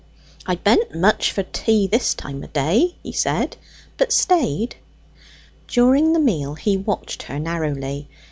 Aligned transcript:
"I 0.47 0.55
be'n't 0.55 0.95
much 0.95 1.31
for 1.31 1.43
tea, 1.43 1.85
this 1.85 2.15
time 2.15 2.43
o' 2.43 2.47
day," 2.47 2.95
he 3.03 3.11
said, 3.11 3.55
but 3.97 4.11
stayed. 4.11 4.77
During 5.67 6.13
the 6.13 6.19
meal 6.19 6.55
he 6.55 6.75
watched 6.75 7.21
her 7.21 7.37
narrowly. 7.37 8.09